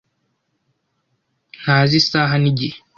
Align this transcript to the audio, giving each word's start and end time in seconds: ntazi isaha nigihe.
ntazi 1.61 1.93
isaha 2.01 2.33
nigihe. 2.41 2.77